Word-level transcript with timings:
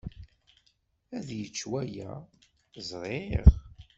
Ad 1.17 1.27
yečč 1.37 1.59
waya. 1.71 2.11
Ẓriɣ. 2.89 3.45